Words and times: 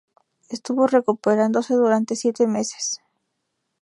Estuvo 0.49 0.87
recuperándose 0.87 1.75
durante 1.75 2.15
siete 2.15 2.47
meses. 2.47 3.01